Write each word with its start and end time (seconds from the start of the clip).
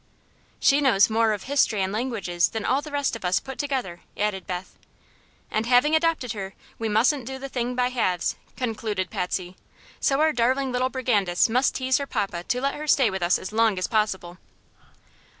"She 0.59 0.81
knows 0.81 1.11
more 1.11 1.31
of 1.31 1.43
history 1.43 1.79
and 1.83 1.93
languages 1.93 2.49
than 2.49 2.65
all 2.65 2.81
the 2.81 2.89
rest 2.89 3.15
of 3.15 3.23
us 3.23 3.39
put 3.39 3.59
together," 3.59 4.01
added 4.17 4.47
Beth. 4.47 4.75
"And, 5.51 5.67
having 5.67 5.95
adopted 5.95 6.31
her, 6.31 6.55
we 6.79 6.89
mustn't 6.89 7.27
do 7.27 7.37
the 7.37 7.49
thing 7.49 7.75
by 7.75 7.89
halves," 7.89 8.35
concluded 8.57 9.11
Patsy; 9.11 9.55
"so 9.99 10.19
our 10.19 10.33
darling 10.33 10.71
little 10.71 10.89
brigandess 10.89 11.49
must 11.49 11.75
tease 11.75 11.99
her 11.99 12.07
papa 12.07 12.43
to 12.45 12.61
let 12.61 12.73
her 12.73 12.87
stay 12.87 13.11
with 13.11 13.21
us 13.21 13.37
as 13.37 13.51
long 13.53 13.77
as 13.77 13.85
possible." 13.85 14.39